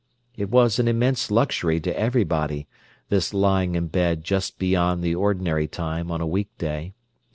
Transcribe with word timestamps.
It 0.35 0.49
was 0.49 0.79
an 0.79 0.87
immense 0.87 1.29
luxury 1.29 1.79
to 1.81 1.95
everybody, 1.95 2.67
this 3.09 3.35
lying 3.35 3.75
in 3.75 3.85
bed 3.89 4.23
just 4.23 4.57
beyond 4.57 5.03
the 5.03 5.13
ordinary 5.13 5.67
time 5.67 6.09
on 6.09 6.19
a 6.21 6.25
weekday. 6.25 6.95